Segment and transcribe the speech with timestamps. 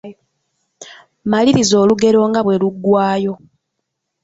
[1.31, 3.33] Maliriza olugero nga bwe luggwayo.